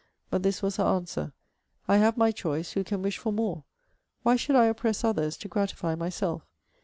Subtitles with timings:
[0.31, 1.31] But this was her answer;
[1.87, 3.65] 'I have my choice, who can wish for more?
[4.23, 6.41] Why should I oppress others, to gratify myself?